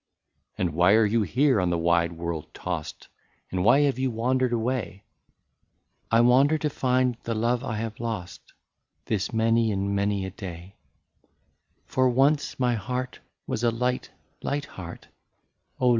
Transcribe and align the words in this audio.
'*" 0.19 0.39
And 0.57 0.73
why 0.73 0.93
are 0.93 1.05
you 1.05 1.21
here 1.21 1.61
on 1.61 1.69
the 1.69 1.77
wide 1.77 2.11
world 2.13 2.51
tost, 2.55 3.07
And 3.51 3.63
why 3.63 3.81
have 3.81 3.99
you 3.99 4.09
wandered 4.09 4.51
away?"" 4.51 5.03
I 6.11 6.21
wander 6.21 6.57
to 6.57 6.71
find 6.71 7.17
the 7.21 7.35
love 7.35 7.63
I 7.63 7.75
have 7.75 7.99
lost. 7.99 8.53
This 9.05 9.31
many 9.31 9.71
and 9.71 9.93
many 9.95 10.25
a 10.25 10.31
day. 10.31 10.73
64 11.83 11.85
For 11.85 12.09
once 12.09 12.59
my 12.59 12.73
heart 12.73 13.19
was 13.45 13.63
a 13.63 13.69
light, 13.69 14.09
light 14.41 14.65
heart, 14.65 15.05
Oh 15.79 15.89